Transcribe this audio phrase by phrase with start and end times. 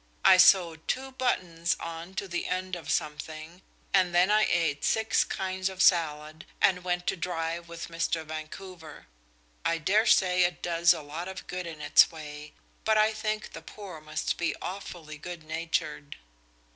[0.25, 3.61] I sewed two buttons on to the end of something,
[3.93, 8.25] and then I ate six kinds of salad, and went to drive with Mr.
[8.25, 9.05] Vancouver.
[9.63, 12.53] I dare say it does a lot of good in its way,
[12.83, 16.17] but I think the poor must be awfully good natured.